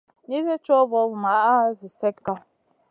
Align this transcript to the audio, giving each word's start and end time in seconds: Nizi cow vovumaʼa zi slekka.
Nizi 0.27 0.55
cow 0.65 0.83
vovumaʼa 0.91 1.57
zi 1.77 1.87
slekka. 1.95 2.33